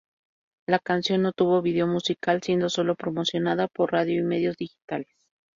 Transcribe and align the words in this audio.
La 0.65 0.79
canción 0.79 1.21
no 1.21 1.31
tuvo 1.31 1.61
video 1.61 1.85
musical 1.85 2.41
siendo 2.41 2.69
solo 2.71 2.95
promocionada 2.95 3.67
por 3.67 3.91
radio 3.91 4.19
y 4.19 4.23
medios 4.23 4.57
digitales. 4.57 5.15